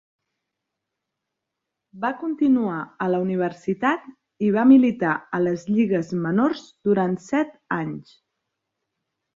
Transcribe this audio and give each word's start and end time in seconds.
Va 2.05 2.11
continuar 2.21 2.79
a 3.07 3.11
la 3.17 3.21
universitat 3.27 4.09
i 4.49 4.51
va 4.57 4.67
militar 4.73 5.15
a 5.41 5.45
les 5.51 5.69
lligues 5.77 6.11
menors 6.27 6.69
durant 6.91 7.17
set 7.31 7.57
anys. 7.83 8.21